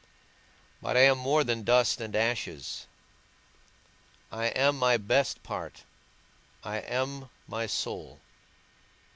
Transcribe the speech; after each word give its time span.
But 0.81 0.97
I 0.97 1.01
am 1.01 1.19
more 1.19 1.43
than 1.43 1.61
dust 1.63 2.01
and 2.01 2.15
ashes: 2.15 2.87
I 4.31 4.47
am 4.47 4.75
my 4.79 4.97
best 4.97 5.43
part, 5.43 5.83
I 6.63 6.77
am 6.77 7.29
my 7.47 7.67
soul. 7.67 8.19